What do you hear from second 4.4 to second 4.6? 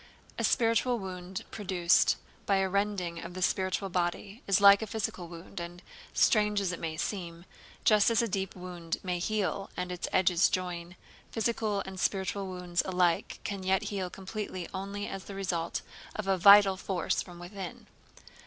is